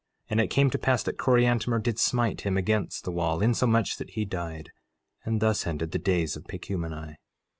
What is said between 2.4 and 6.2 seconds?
him against the wall, insomuch that he died. And thus ended the